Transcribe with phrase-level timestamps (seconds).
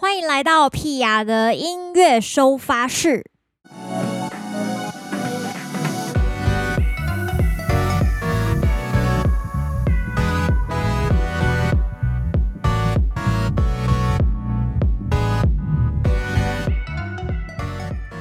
[0.00, 3.28] 欢迎来到屁雅的音乐收发室。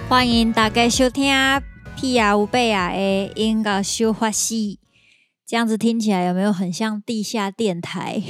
[0.09, 1.31] 欢迎大家收听
[1.95, 4.86] 屁雅有伯牙的音乐收发室。
[5.47, 8.21] 这样子听起来有没有很像地下电台？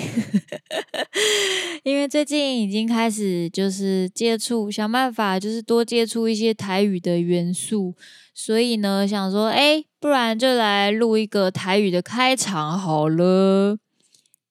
[1.83, 7.95] 因为最近已经开始就是接触，想办法就是多接触一些台语的元素，
[8.35, 13.79] 所以呢，想说，哎，不然就来录一个台语的开场好了。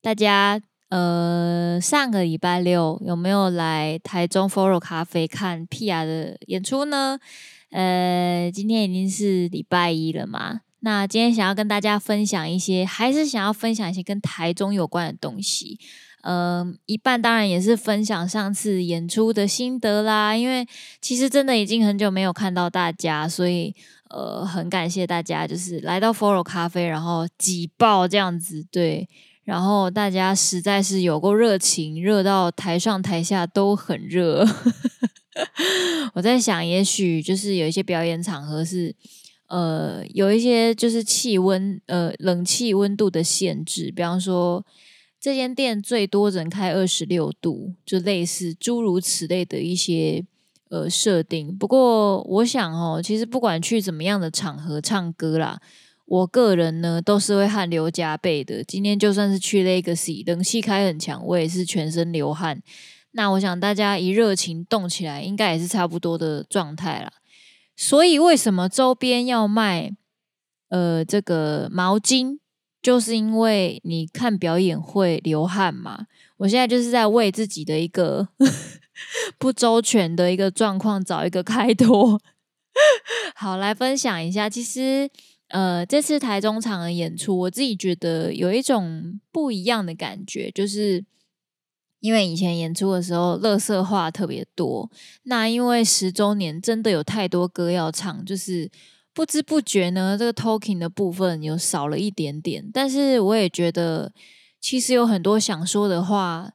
[0.03, 7.21] 大家，呃，上个礼拜六有没有来台中 Foro 咖啡看屁雅的演出呢？
[7.71, 10.63] 呃，今天已经是礼拜一了嘛。
[10.87, 15.81] 那今天想要跟大家分享一些，还是想要分享一些跟台中有关的东西。
[16.23, 20.37] 嗯、一半当然也是分享上次演出的心得啦。
[20.37, 20.65] 因为
[21.01, 23.75] 其实真的已经很久没有看到大家，所以
[24.11, 29.09] 呃，很感谢大家就是来到 Foro 咖啡，然后挤爆这样子，对。
[29.43, 34.47] 然后大家实在是有够热情，热到台上台下都很热。
[36.15, 38.95] 我在想，也许就是有一些表演场合是。
[39.49, 44.65] 呃，有一些就是气温，呃，冷气温度的限制，比方说
[45.21, 50.25] 这间店最多只能开二十六度，就类似诸如此类的一些
[50.69, 51.57] 呃设定。
[51.57, 55.61] 不过我想哦，其实不管去怎么样的场合唱歌啦，
[56.07, 58.63] 我个人呢都是会汗流浃背的。
[58.65, 62.63] 今天就算是去 Legacy，冷气开很强，我也是全身流汗。
[63.13, 67.11] 那我想大家一热情动起来，应该也是差不多的状态啦。
[67.77, 69.93] 所以为什么周边要卖
[70.71, 72.39] 呃这个毛巾？
[72.83, 76.07] 就是因为你看表演会流汗嘛。
[76.39, 78.29] 我现在就是在为自己的一个
[79.39, 82.21] 不周全的一个状况找一个开脱。
[83.35, 84.49] 好，来分享一下。
[84.49, 85.11] 其实
[85.49, 91.05] 呃这次台中场的演出，我自己觉得有一种不一样的感觉，就是。
[92.01, 94.91] 因为以前演出的时候，垃圾话特别多。
[95.25, 98.71] 那因为十周年真的有太多歌要唱，就是
[99.15, 102.71] 不知不觉呢，这个 talking 的部分有少了一点点。
[102.73, 104.13] 但是我也觉得，
[104.61, 106.53] 其实有很多想说的话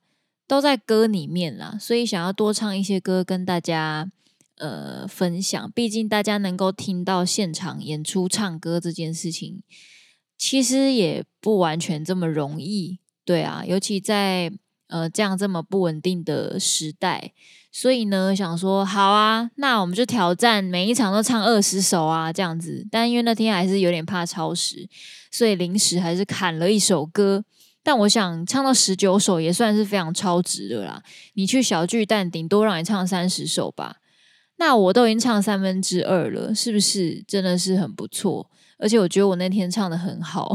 [0.47, 4.09] 都在歌里面啦，所以想要多唱一些歌跟大家
[4.57, 5.71] 呃分享。
[5.73, 9.63] 毕竟大家能够听到现场演出唱歌这件事情，
[10.37, 12.99] 其实也不完全这么容易。
[13.25, 14.53] 对啊，尤其在。
[14.91, 17.31] 呃，这样这么不稳定的时代，
[17.71, 22.85] 所以呢，想说好啊，那我们就挑战每一场都唱二十首啊，这样子。
[22.91, 24.87] 但因为那天还是有点怕超时，
[25.31, 27.43] 所以临时还是砍了一首歌。
[27.83, 31.01] 但我想唱到十九首也算是非常超值的啦。
[31.33, 33.95] 你去小巨蛋，顶多让你唱三十首吧。
[34.57, 38.51] 那我都已经唱三分之二了，是不是真的是很不错？
[38.81, 40.51] 而且我觉得我那天唱得很好，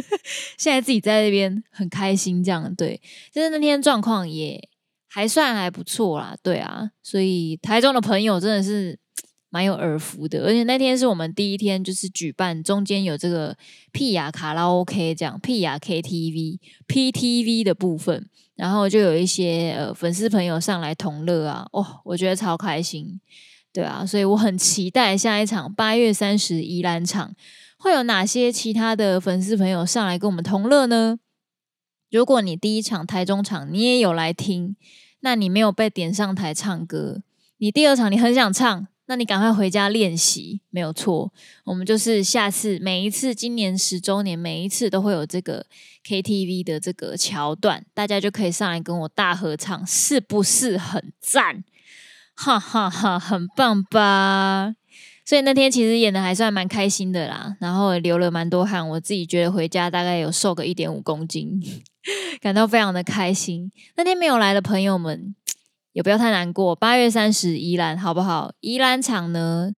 [0.58, 3.00] 现在自己在那边很开心，这样对，
[3.32, 4.68] 就是那天状况也
[5.08, 8.98] 还算还不错啦，对啊，所以台中的朋友真的是
[9.48, 13.56] 蛮有耳福的，而且那天是我们第一天就是举办，中间有这个
[13.90, 23.18] 屁雅卡拉 OK 这样，屁雅 KTV、PTV 的部分，然后就有一些呃粉丝朋友上来同乐啊，哦，我觉得超开心，
[23.72, 27.34] 对啊，所以我很期待下一场八月三十宜兰场。
[27.82, 31.18] 会有哪些其他的粉丝朋友上来跟我们同乐呢？
[32.10, 34.76] 如果你第一场台中场你也有来听，
[35.20, 37.22] 那你没有被点上台唱歌，
[37.56, 41.32] 你第二场你很想唱，那你赶快回家练习，没有错。
[41.64, 45.64] 我们就是下次每一次今年十周年，每一次都会有这个
[46.06, 51.64] KTV 的这个桥段，大家就可以上来跟我大合唱，是不是很赞？
[52.34, 54.74] 哈哈哈，很棒吧？
[55.30, 61.62] 所以那天其实演的还算蛮开心的啦，然后流了蛮多汗，我自己觉得回家大概有瘦个一点五公斤，
[62.42, 63.70] 感到非常的开心。
[63.96, 65.32] 那天没有来的朋友们
[65.92, 68.50] 也不要太难过，八月三十宜兰好不好？
[68.58, 69.70] 宜兰场呢，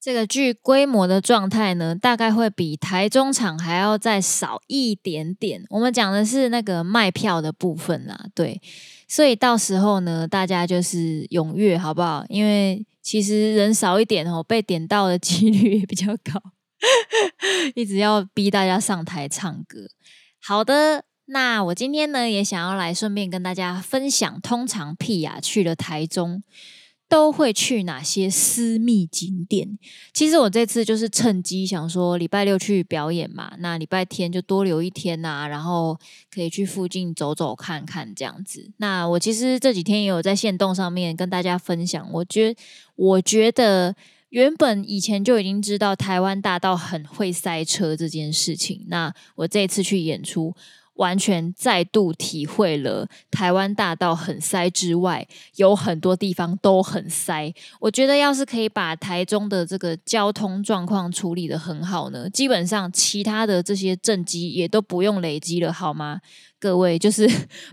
[0.00, 5.64] 这个剧规模的状态呢，大概会比台中场还要再少一点点。
[5.70, 8.62] 我们讲的是那个卖票的部分啦，对，
[9.08, 12.24] 所以到时候呢，大家就是踊跃好不好？
[12.28, 16.40] 因为其实人少一点哦，被点到的几率也比较高，
[17.74, 19.88] 一直要逼大家上台唱歌。
[20.40, 26.44] 好的，那我今天呢也想要来顺便跟大家分享，通常屁雅去了台中，
[27.10, 29.76] 都会去哪些私密景点？
[30.14, 35.98] 其实我这次就是趁机想说，礼拜六去表演嘛，那礼拜天就多留一天呐，然后
[36.32, 38.70] 可以去附近走走看看这样子。
[38.76, 42.54] 那我其实这几天也有在线动上面跟大家分享，我觉
[42.94, 43.96] 我觉得
[44.28, 50.54] 原本以前就已经知道台湾大道很会塞车这件事情，那我这次去演出。
[51.00, 55.26] 完全再度体会了台湾大道很塞之外，
[55.56, 57.50] 有很多地方都很塞。
[57.80, 66.20] 我觉得要是可以把台中的这个交通状况处理得很好呢，基本上其他的这些政绩也都不用累积了，好吗？
[66.58, 67.26] 各位，就是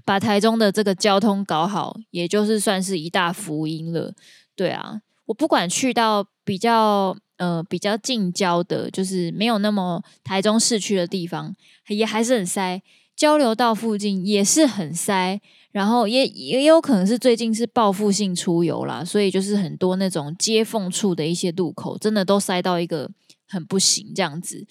[0.06, 4.14] 把台中的这个交通搞好，也就是算是一大福音了。
[4.56, 11.54] 对啊，我不管去到比较呃比较近郊的，就是没有那么台中市区的地方，
[11.90, 12.82] 也还是很塞。
[13.18, 15.42] 交流道附近也是很塞，
[15.72, 23.10] 然后也也有可能是最近是报复性出游啦，所以就是很多那种接缝处的一些路口，真的都塞到一个
[23.48, 24.68] 很不行这样子。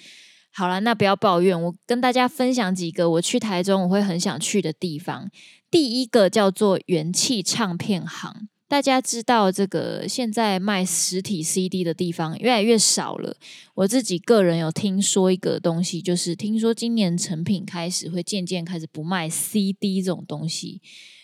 [0.53, 5.29] 好了，那不要抱怨，我跟大家分享几个我去台中我会很想去的地方。
[5.69, 8.49] 第一个叫做元气唱片行。
[8.69, 13.37] 大家知道这个现在卖实体 CD 的地方越来越少了。
[13.75, 20.81] 我自己个人有听说一个东西，就是听说今年成品开始会渐渐开始不卖 CD 这种东西。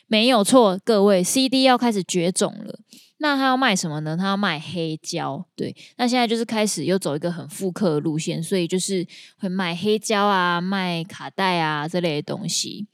[0.06, 2.78] 没有错，各位，CD 要开始绝种了。
[3.18, 4.16] 那他要卖什么呢？
[4.16, 5.46] 他要卖黑胶。
[5.56, 9.06] 对，那现在就是开始又走一个很复刻的路线，所以就是
[9.38, 12.86] 会卖黑胶啊，卖卡带啊这类的东西。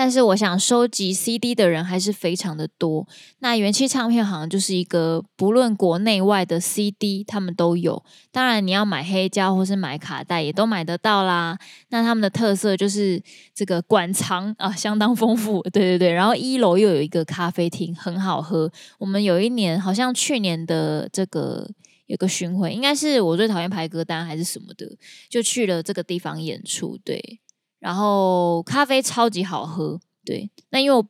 [0.00, 3.06] 但是我想收集 CD 的人还是非常的多。
[3.40, 8.02] 那元气唱片好像就是一个不论国内外的 CD，他们都有。
[8.32, 11.58] 当然你要买黑胶或是买卡带也都买得到啦。
[11.90, 13.22] 那他们的特色就是
[13.54, 16.10] 这个馆藏啊相当丰富，对对对。
[16.10, 18.72] 然后一楼又有一个咖啡厅，很好喝。
[18.96, 21.68] 我们有一年好像去年的这个
[22.06, 24.96] 有个巡回，应该是我最讨厌排歌单还是什么的，
[25.28, 27.40] 就去了这个地方演出，对。
[27.80, 30.48] 然后咖啡超级好喝，对。
[30.70, 31.04] 那因为我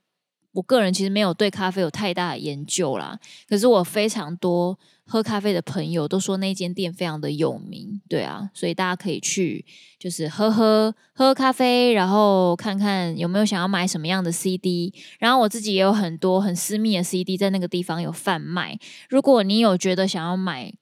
[0.52, 9.64] 我个人其实没有对咖啡有太大的研究啦，可是我非常多喝咖啡的朋友都说那间店非常的有名，对啊，所以大家可以去
[9.99, 14.93] 就是喝喝喝咖啡，然后看看有没有想要买什么样的 CD。
[15.19, 18.78] 然后我自己也有很多很私密的 CD 在那个地方有贩卖，
[19.08, 20.72] 如果你有觉得想要买。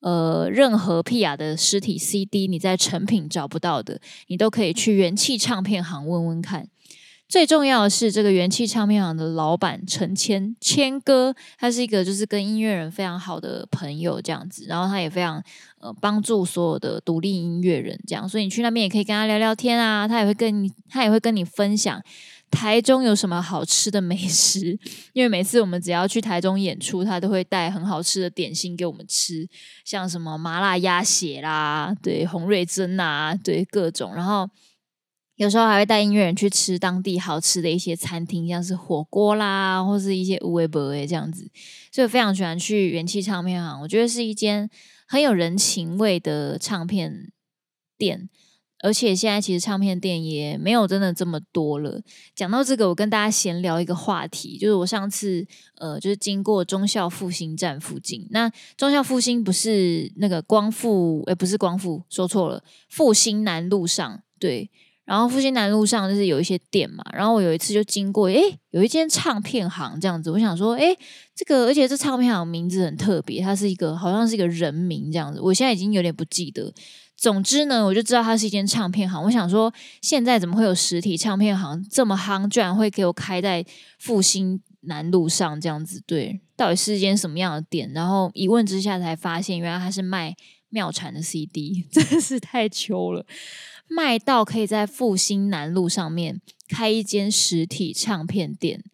[0.00, 6.68] 呃，任何屁雅的实体 CD，你在成品找不到的，你都可以去元气唱片行问问看。
[7.28, 15.42] 最重要的是，这个元气唱片行的老板陈谦谦哥，他是一个就是跟音乐人非常好的朋友这样子，然后他也非常
[15.80, 22.00] 呃帮助所有的独立音乐人这样，所以你去那边也可以跟他聊聊天啊，他也会跟你，他也会跟你分享。
[22.50, 24.78] 台中有什么好吃的美食？
[25.12, 29.46] 因为每次我们只要去台中演出，他都会带很好吃的点心给我们吃，
[29.84, 34.14] 像什么麻辣鸭血啦，对，洪瑞珍啊，对，各种。
[34.14, 34.48] 然后
[35.34, 41.50] 有时候还会带音乐人去吃当地好吃的一些餐厅，像是火锅啦，或是一些乌龟伯诶这样子。
[41.92, 44.70] 所以我非常喜欢去元气唱片行，我觉得是一间
[45.06, 47.32] 很有人情味的唱片
[47.98, 48.30] 店。
[48.80, 52.00] 而且现在其实唱片店也没有真的这么多了。
[52.34, 55.46] 讲到这个，我跟大家闲聊一个话题，就是我上次
[55.78, 58.26] 呃，就是经过忠孝复兴站附近。
[58.30, 64.70] 那忠孝复兴不是那个光复，诶，不是光复，说错了，复兴南路上对。
[65.04, 67.04] 然后复兴南路上就是有一些店嘛。
[67.12, 70.32] 然后我有一次就经过，诶，有一间唱片行这样子。
[70.32, 70.98] 我想说，诶，
[71.32, 75.40] 这个而且这唱片行名字很特别，它是一个好像是一个人名这样子。
[75.40, 76.74] 我现在已经有点不记得。
[77.16, 79.22] 总之呢，我就知道它是一间唱片行。
[79.24, 83.64] 我想说，现在怎么会有实体唱片行这么夯，居然会给我开在
[83.98, 86.02] 复兴南路上这样子？
[86.06, 87.90] 对，到底是一间什么样的店？
[87.94, 90.36] 然后一问之下才发现，原来它是卖
[90.68, 93.24] 妙产的 CD， 真的是太糗了，
[93.88, 98.84] 卖到可以在复兴南路上面开一间实体唱片店。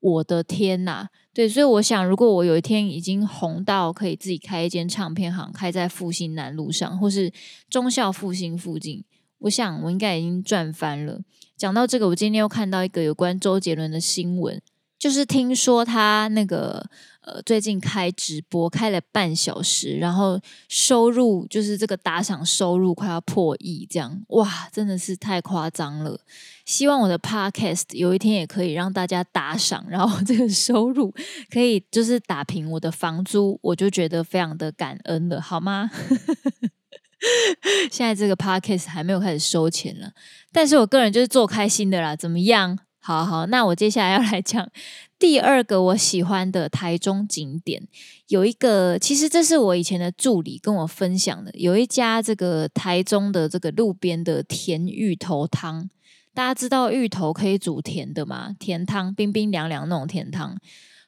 [0.00, 1.08] 我的天呐！
[1.32, 7.32] 对，所以我想，如果我有一天已经红到可以自己开一间唱片行，开在复兴南路上，或是
[7.68, 9.04] 中校复兴附近，
[9.38, 11.20] 我想我应该已经赚翻了。
[11.56, 14.60] 讲到这个，我今天又看到一个有关周杰伦的新闻。
[14.98, 16.90] 就是听说他那个
[17.22, 26.20] 呃最近开直播开了半小时，然后收入就是这个打赏收入快要破亿，这样哇，真的是太夸张了。
[26.64, 31.12] 希望我的 podcast 有一天也可以让大家打赏，然后这个收入
[31.50, 35.90] 可以就是打平我的房租，我就觉得非常的感恩了，好吗？
[37.90, 40.10] 现在这个 podcast 还没有开始收钱了，
[40.52, 42.78] 但是我个人就是做开心的啦，怎么样？
[43.00, 44.68] 好好，那我接下来要来讲
[45.18, 47.88] 第二个我喜欢的台中景点，
[48.28, 55.88] 有一个，其实这是我以前的助理跟我分享的，有一家这个台中的这个路边的甜芋头汤。
[56.32, 58.54] 大家知道芋头可以煮甜的吗？
[58.58, 60.56] 甜汤，冰冰凉凉那种甜汤，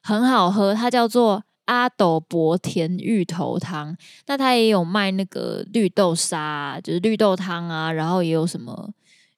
[0.01, 0.73] 很好喝。
[0.73, 3.95] 它叫做阿斗伯甜芋头汤。
[4.27, 8.93] 那它也有卖那个绿豆沙，就是绿豆汤啊，然后也有什么，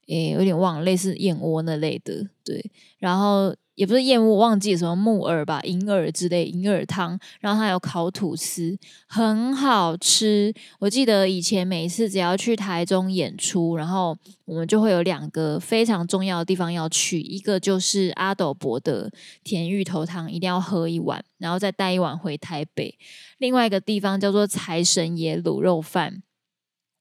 [0.07, 3.55] 诶，有点忘了，类似燕窝那类的，对，然后。
[3.75, 7.19] 也不是燕窝，忘记什么木耳吧，银耳之类，银耳汤。
[7.41, 10.53] 然后还有烤吐司，很好吃。
[10.79, 19.11] 我记得以前每一次只要去台中演出，然后我们就会有两个非常重要的地方要去，一个就是阿斗伯的
[19.43, 22.97] 甜芋头汤，一定要喝一碗，然后再带一碗回台北。
[23.39, 26.23] 另外一个地方叫做财神爷卤肉饭，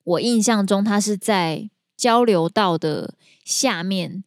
[0.03, 1.71] 我印象中它是在
[2.05, 3.15] 交流道的
[3.47, 4.23] 下面。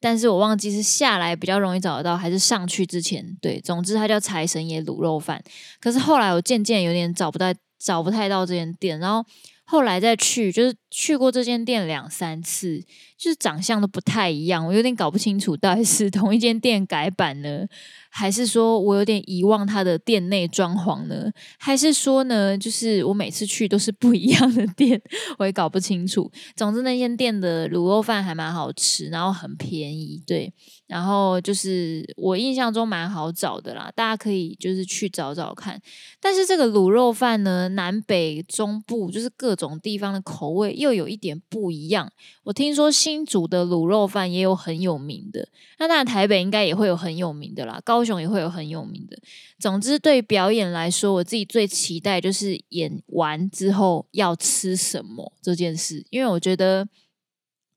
[0.00, 3.36] 但是我忘记是下来比较容易找得到，还是上去之前。
[3.40, 5.40] 对，总之它叫财神爷卤肉饭。
[5.80, 9.24] 可是后来我渐渐有点找不到，找不太到这间店，然后
[9.64, 12.82] 后来再去，就是去过这间店两三次，
[13.16, 17.66] 就是长相都不太一样，我有点搞不清楚到底是同一间店改版呢。
[18.12, 21.30] 还是说我有点遗忘他的店内装潢呢？
[21.58, 25.00] 还是说呢，就是我每次去都是不一样的店，
[25.38, 26.28] 我也搞不清楚。
[26.56, 30.52] 总之那间店的卤肉饭还蛮好吃，然后很便宜，对。
[30.88, 35.80] 然后就是我印象中蛮好找的啦，大家可以就是去找找看。
[36.20, 42.12] 但是这个卤肉饭呢，南北中部就是各种地方的口味又有一点不一样。
[42.42, 49.16] 我听说新竹的卤肉饭也有很有名的，那当然台北应该也会有很有名的啦，高雄也会有很有名的。
[49.58, 56.88] 总之对表演来说，我自己最期待就是演完之后要吃什么这件事，因为我觉得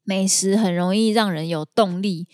[0.03, 2.27] 美食很容易让人有动力。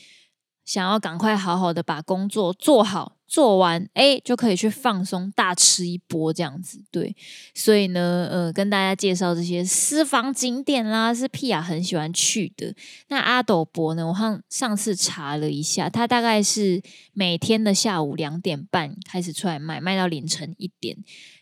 [0.65, 6.81] 想要赶快好好的把工作做好，做完，哎，就可以去放松，大吃一波这样子。
[6.89, 7.15] 对，
[7.53, 12.73] 所以呢，呃，跟大家介绍这些私房景点啦，是屁雅很喜欢去的。
[13.09, 16.81] 那阿斗博呢，我上上次查了一下，他大概是
[17.13, 20.97] 每天的下午两点半开始出来卖，卖到凌晨一点。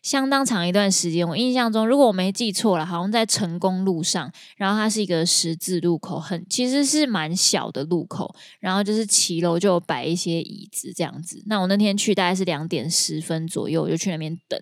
[0.08, 11.44] 相当长一段时间，我印象中，如果我没记错了，好像在成功路上，然后它是一个十字路口，很其实是蛮小的路口，然后就是骑楼就摆一些椅子这样子。
[11.48, 14.58] 那我那天去大概是两点十分左右，我就去那边等，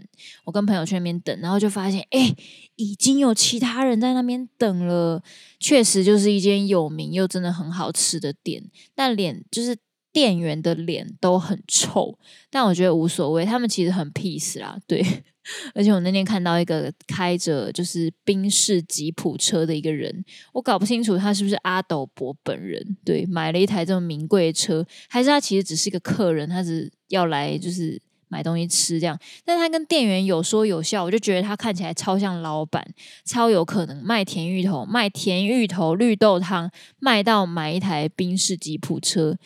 [0.45, 2.35] 我跟朋友去那边等，然后就发现，哎，
[2.77, 5.21] 已经有其他人在那边等了，
[5.59, 8.63] 确实就是一间有名又真的很好吃的店，
[8.95, 9.77] 但脸就是。
[10.15, 12.17] 店员的脸都很臭，
[12.49, 15.05] 但我觉得无所谓，他们其实很 peace 啦，对。
[15.75, 29.19] 而且我那天看到一个开着就是宾士吉普车的一个人，我搞不清楚他是不是阿斗伯本人，对，买了一台这么名贵的车，还是他其实只是一个客人，他只要来就是买东西吃这样。
[29.43, 32.83] 但他跟店员有说有笑，我就觉得他看起来超像老板，
[33.25, 39.37] 超有可能卖甜芋头、卖甜芋头绿豆汤，卖到买一台宾士吉普车。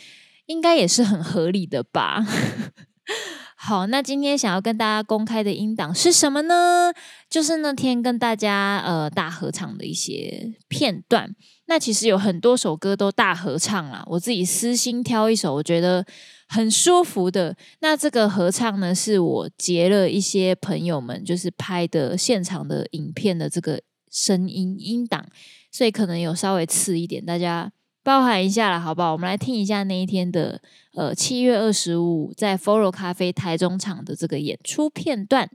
[0.50, 2.26] 应该也是很合理的吧。
[3.56, 6.92] 好，那今天想要跟大家公开的音档是什么呢？
[7.30, 11.36] 就是那天跟大家呃大合唱的一些片段。
[11.68, 16.04] 那其实有很多首歌都大合唱啦，我自己私心挑一首我觉得
[16.48, 17.56] 很舒服的。
[17.82, 23.80] 那这个合唱呢，是我截了一些朋友们就是拍的现场的影片的这个
[24.10, 25.28] 声音音档，
[25.72, 27.72] 所以可能有稍微次一点，大家。
[28.10, 29.12] 包含一下了，好不好？
[29.12, 30.60] 我们来听一下那一天的，
[30.96, 35.48] 呃，七月二十五在 Foro 咖啡台中场的这个演出片段。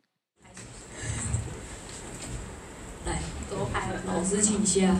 [3.04, 3.18] 来，
[3.50, 4.94] 多拍了，老师请下。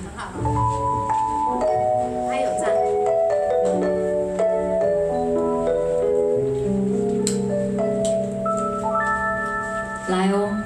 [2.29, 2.75] 还有赞。
[10.09, 10.61] 来哦。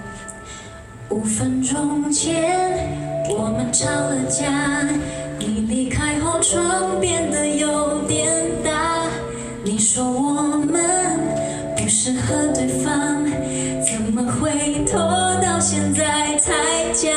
[1.11, 5.18] 五分钟前，我们吵了架。
[6.51, 8.27] 窗，变得有点
[8.65, 9.03] 大。
[9.63, 11.21] 你说我们
[11.77, 13.23] 不适合对方，
[13.85, 14.99] 怎么会拖
[15.43, 16.55] 到现在才
[16.95, 17.13] 讲？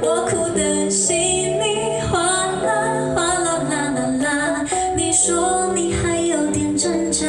[0.00, 4.66] 我哭的稀里哗啦哗啦啦啦啦。
[4.96, 7.26] 你说你还有点挣扎，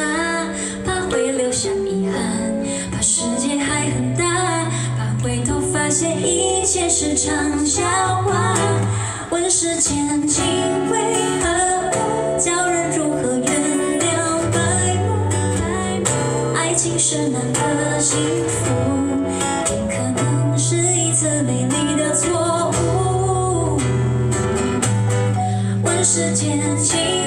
[0.86, 2.50] 怕会留下遗憾，
[2.90, 4.24] 怕世界还很大，
[4.96, 7.82] 怕回头发现一切是场笑
[8.22, 8.56] 话。
[9.30, 10.44] 问世间情
[17.12, 18.70] 是难得幸福，
[19.68, 23.80] 也可能是一次美丽的错误。
[25.82, 27.19] 问世间情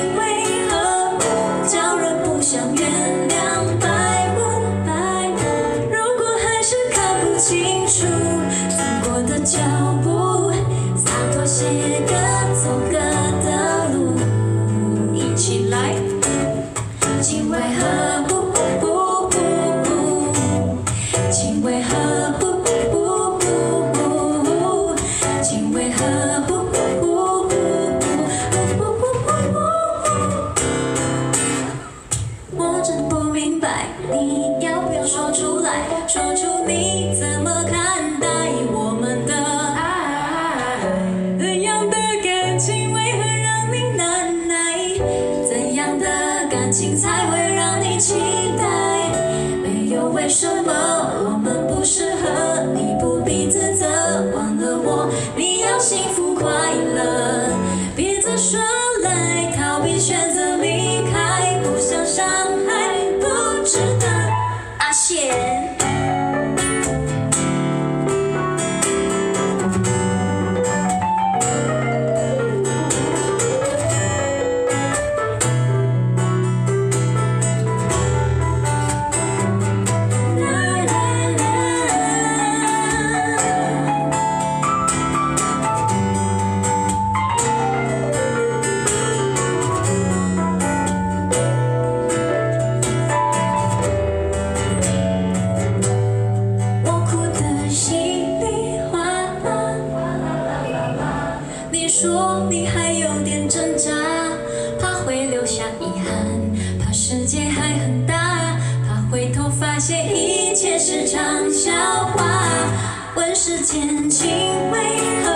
[113.36, 114.30] 世间情
[114.70, 114.80] 为
[115.26, 115.33] 何？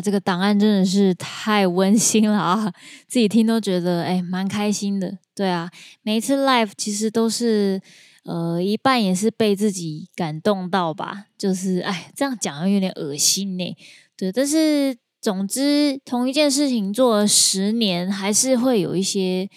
[0.00, 2.72] 这个档案真的是太温馨了啊！
[3.06, 5.18] 自己听都觉得哎，蛮开心的。
[5.34, 5.70] 对啊，
[6.02, 7.80] 每一次 live 其实都是
[8.24, 11.26] 呃一半也是被自己感动到吧。
[11.36, 13.76] 就是哎，这样讲有点恶心呢。
[14.16, 19.48] 对，但是总之同一件事情做了十年，还是会有一些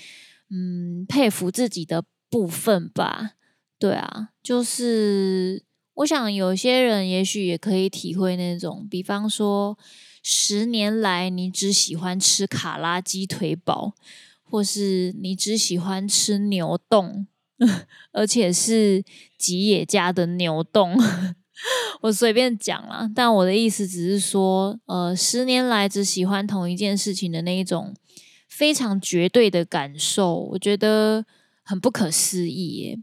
[0.50, 3.32] 嗯佩服自己的部分吧。
[3.78, 5.64] 对啊，就是
[5.96, 9.78] 我想有些人也许也可以体会那种，比方说。
[10.26, 13.94] 十年来，你只喜欢吃卡拉鸡腿堡，
[14.42, 17.28] 或是你只喜欢吃牛丼，
[18.14, 19.04] 而且是
[19.38, 20.96] 吉野家的牛丼。
[22.04, 27.94] 我随便讲啦，但我的意思只是说，呃，十年来只喜欢同一件事情的那一种
[28.48, 31.26] 非常绝对的感受，我觉得
[31.64, 33.00] 很不可思议耶。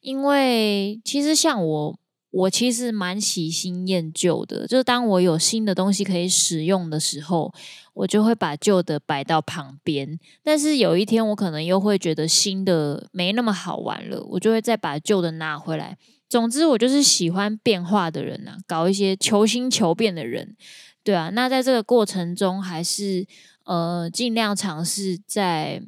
[0.00, 1.98] 因为其实像我。
[2.36, 7.54] 我其实蛮喜新厌旧的，就是当我有新的东西可以使用的时候，
[7.92, 10.18] 我就会把旧的摆到旁边。
[10.42, 15.96] 但是有一天，我可能又会觉得新的没那么好玩了，我就会再把旧的拿回来。
[16.28, 20.56] 总之，我就是喜欢变化的人啊，搞一些求新求变的人，
[21.04, 21.30] 对啊。
[21.30, 23.24] 那在这个过程中，还是
[23.64, 25.80] 呃尽量尝试在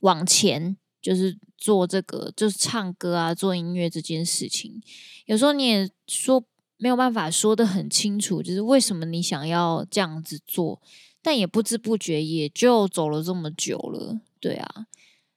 [0.00, 0.76] 往前。
[1.04, 4.82] 就是做这个，就是唱歌啊，做音乐这件事情，
[5.24, 6.44] 有时候你也说
[6.76, 10.82] 没有办法说得很清楚，就是为什么你想要这样子做，
[11.22, 14.86] 但也不知不觉也就走了这么久了，对啊。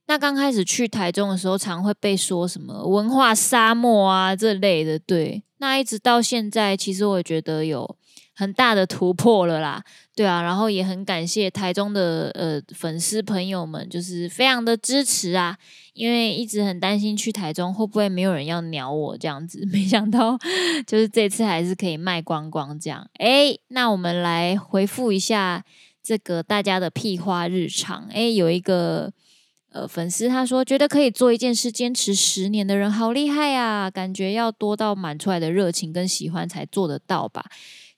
[0.07, 5.43] 那刚开始去台中的时候，常会被说什么文化沙漠啊这类的，对。
[5.59, 7.96] 那一直到现在，其实我觉得有。
[8.39, 9.83] 很大的突破了啦，
[10.15, 15.57] 对啊，然后也很感谢台中的呃粉丝朋友们，就是非常的支持啊，
[15.93, 20.37] 因为一直很担心去台中会不会没有人要鸟我这样子，没想到
[20.85, 23.09] 就是这次还是可以卖光光这样。
[23.17, 25.65] 诶，那我们来回复一下
[26.03, 28.07] 这个大家的屁话日常。
[28.11, 29.11] 诶，有一个
[29.71, 37.45] 呃粉丝他说，觉得可以做一件事坚持十年的人好厉害啊，感觉要多到满出来的热情跟喜欢才做得到吧。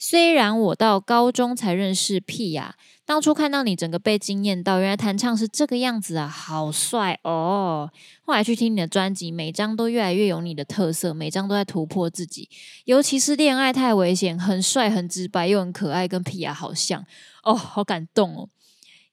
[0.02, 2.72] 虽然我到高中才认识 Pia，
[3.06, 7.92] 当初看到你整个被惊艳到，原来弹唱是这个样子啊，好帅哦！
[8.22, 12.50] 后来去听你的专辑，每张都越来越有你的特色，每张都在突破自己，
[12.86, 17.04] 尤其是《恋爱太危险》，很帅、很直白又很可爱，跟 Pia 好像
[17.44, 18.48] 哦，好感动哦！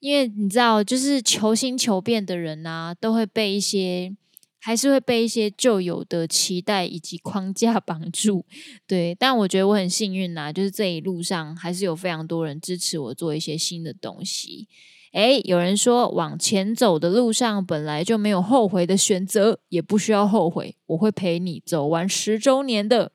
[0.00, 4.14] 因为你知道，就是求新求变的人啊，都会被一些。
[4.58, 8.44] 还是会被一些旧有的期待以及框架 绑住，
[8.84, 9.14] 对。
[9.14, 14.66] 但我觉得我很幸运呐，就是这一路上还是有非常多人支持我做一些新的东西。
[15.12, 20.74] 诶，有人说往前走的路上本来就没有后悔的选择，也不需要后悔。
[20.86, 23.12] 我会陪你走完十周年的，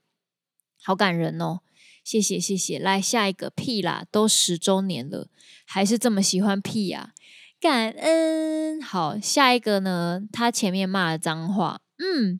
[0.82, 1.60] 好感人哦！
[2.04, 5.28] 谢谢谢谢，来下一个屁啦，都十周年了，
[5.66, 7.12] 还是这么喜欢屁呀？
[7.60, 10.22] 感恩，好，下一个呢？
[10.32, 12.40] 他前面骂了脏话，嗯，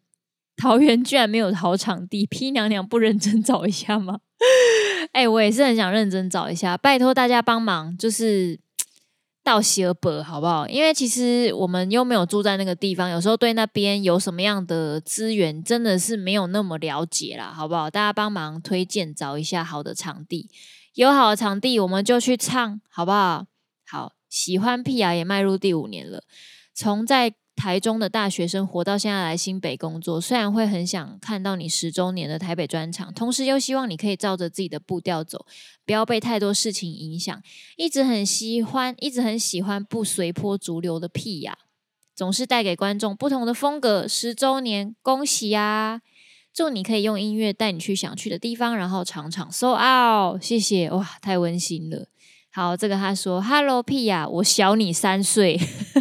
[0.58, 4.22] 桃园居然没有好场地，P 娘娘不认真找一下吗？
[5.14, 8.60] 哎、我也是很想认真找一下，拜托大家帮忙，就是
[9.44, 10.68] 到希尔伯好不好？
[10.68, 17.90] 因为其实我们又没有住在那个地方，有时候对那边有什么样的资源，真的是没有那么了解啦，好不好？
[17.90, 20.50] 大家帮忙推荐找一下好的场地，
[20.94, 23.46] 有好的场地我们就去唱，好不好？
[23.88, 24.14] 好。
[24.32, 26.24] 喜欢屁啊，也迈入第五年了。
[26.74, 35.46] 从在台中的大学生活到现在来新北工作，虽然会很想看到你十周年的台北专场，同时又希望你可以照着自己的步调走，
[35.86, 37.42] 不要被太多事情影响。
[37.76, 41.58] 一直很喜欢，一直很喜欢不随波逐流的屁呀，
[42.16, 44.08] 总是带给观众不同的风格。
[44.08, 46.02] 十周年，恭喜呀！
[46.54, 50.42] 祝你可以用音乐带你去想去的地方，然后场场 so out。
[50.42, 52.08] 谢谢，哇，太温馨了。
[52.54, 55.58] 好，这个他说：“Hello，屁呀，我小你三岁，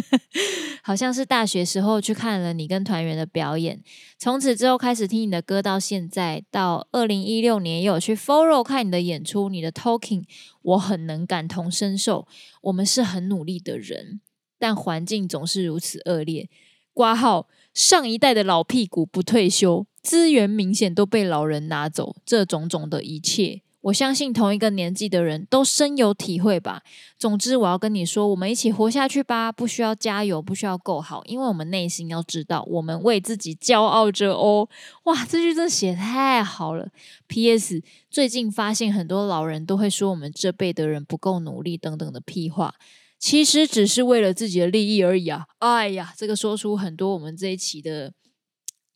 [0.91, 3.81] 好像是大学时候去看了你跟团员的表演，
[4.17, 10.25] 从此之后开始听你的歌，到现在到二零一六年也有去 Follow 看你的演出，你的 Talking
[10.63, 12.27] 我很能感同身受。
[12.63, 14.19] 我们是很努力的人，
[14.59, 16.49] 但环境总是如此恶劣。
[16.91, 26.83] 挂号上一代的老屁股不退休，资源明显都被老人拿走，这种种的一切。”我相信同一个年纪的人都深有体会吧。
[27.17, 29.51] 总之，我要跟你说，我们一起活下去吧。
[29.51, 34.69] 不需要加油，不需要够好，因为我们内心要知道，我们为自己骄傲着哦。
[35.05, 36.89] 哇，这句真的写太好了。
[37.27, 37.81] P.S.
[38.11, 42.75] 最近发现很多老人都会说我们这辈的人不够努力等等的屁话，
[43.17, 45.45] 其实只是为了自己的利益而已啊。
[45.57, 48.13] 哎呀，这个说出很多我们这一期的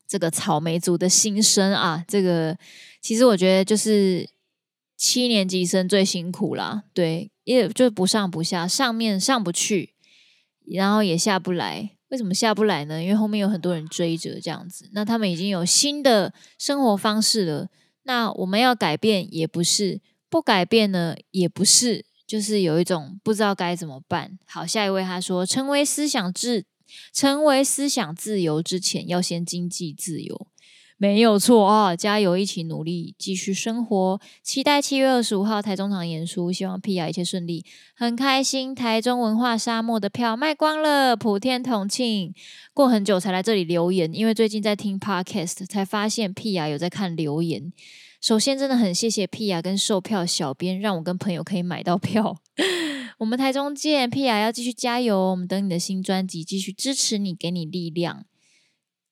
[0.08, 2.06] 这个草莓族的心声啊。
[2.08, 2.56] 这个
[3.02, 4.30] 其实我觉得就是。
[4.98, 9.94] 七年级生最辛苦啦，对，也就不上不下，上面上不去，
[10.66, 11.92] 然后也下不来。
[12.10, 13.02] 为什么下不来呢？
[13.02, 17.68] 因为后面有很多人追着这样子，那他们已经有新的生活方式了。
[18.04, 24.38] 那我们要改变也不是，不改变呢也不是，就是有一种不知道该怎么办。
[24.46, 26.66] 好，下一位他说，成为思想自，
[27.12, 30.48] 成为思想自由之前，要先经济自由。
[30.98, 31.94] 没有错啊！
[31.94, 34.22] 加油，一起努力，继续生活。
[34.42, 37.66] 期待七月二十五号台中场演出，希望 Pia 一切顺利。
[37.98, 42.34] 很开心，台中文化沙漠的票卖光了，普天同庆。
[42.74, 47.74] 过很久才来这里留言，因为最近在听 Podcast，才发现 Pia 有在看留言。
[48.22, 52.38] 首先，真的很谢谢 Pia 跟售票小编，让我跟朋友可以买到票。
[53.20, 58.24] 我们台中见，Pia 要继续加油，我们等你的新专辑，继续支持你，给你力量。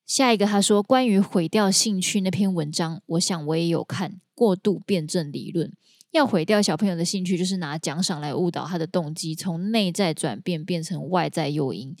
[0.06, 4.20] 下一个，他说关于毁掉兴趣那篇文章，我想我也有看。
[4.36, 5.72] 过度辩证理论
[6.10, 11.94] 要毁掉小朋友的兴趣，就是拿奖赏来误导他的动机，从内在转变变成外在诱因。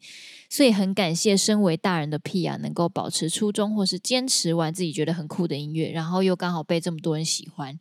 [0.50, 7.78] 所以很感谢身为大人的 Pia 能够保持初衷，或是坚持玩自己觉得很酷的音乐，然后又刚好被这么多人喜欢。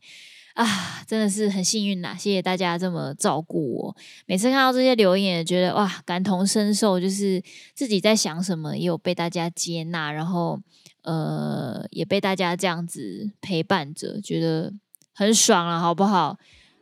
[0.53, 2.15] 啊，真的是很幸运呐！
[2.17, 3.97] 谢谢大家这么照顾我。
[4.27, 7.41] 每次看到这些留言，觉得哇，感同身受，就是
[7.73, 10.59] 自己在想什么，也有被大家接纳，然后
[11.01, 14.71] 呃，也被大家这样子陪伴着，觉得
[15.11, 16.37] 很爽了，好不好？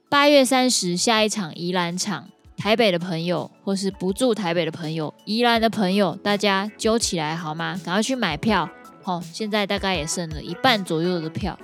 [0.10, 7.79] 八月三十下一场宜兰场，台北的朋友或是不住台北的朋友，宜兰的朋友，大家揪起来好吗？
[7.86, 8.69] 赶快去买票！
[9.01, 11.57] 好，现在大概也剩了一半左右的票。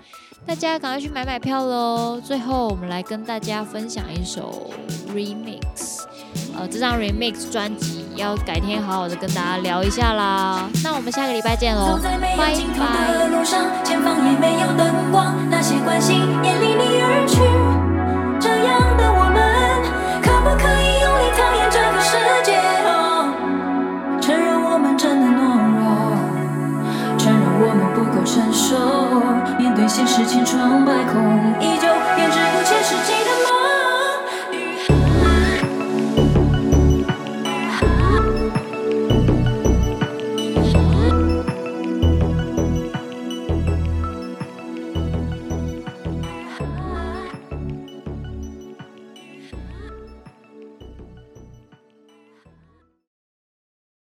[0.47, 2.21] 大家赶快去买买票喽！
[2.23, 4.71] 最后，我们来跟大家分享一首
[5.13, 6.05] remix，
[6.57, 10.69] 呃，这张 remix 专辑要改天好好的跟大家聊一下啦。
[10.85, 12.53] 那我们下个礼拜见喽，拜拜。
[22.43, 22.55] 界
[22.85, 23.33] 哦，
[24.21, 25.41] 承认我们真的懦
[25.75, 25.76] 弱，
[27.59, 28.77] 我们不够成熟，
[29.57, 31.19] 面对现实千疮百孔，
[31.59, 33.16] 依旧编织不切实际。